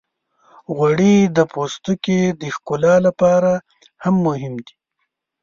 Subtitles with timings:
[0.75, 3.51] غوړې د پوستکي د ښکلا لپاره
[4.03, 4.75] هم مهمې دي.